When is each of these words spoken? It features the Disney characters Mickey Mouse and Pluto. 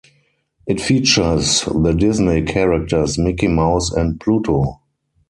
It 0.65 0.81
features 0.81 1.61
the 1.61 1.93
Disney 1.93 2.41
characters 2.41 3.19
Mickey 3.19 3.47
Mouse 3.47 3.91
and 3.91 4.19
Pluto. 4.19 4.81